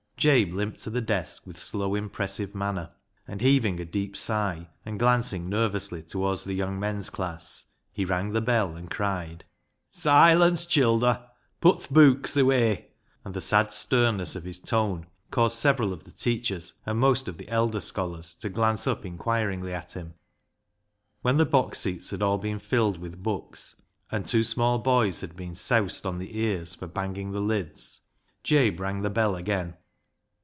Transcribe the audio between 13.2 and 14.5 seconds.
and the sad sternness of